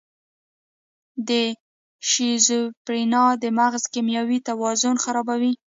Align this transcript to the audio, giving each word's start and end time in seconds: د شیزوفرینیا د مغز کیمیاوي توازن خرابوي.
د 1.27 1.29
شیزوفرینیا 2.09 3.27
د 3.43 3.45
مغز 3.59 3.83
کیمیاوي 3.93 4.39
توازن 4.49 4.95
خرابوي. 5.03 5.53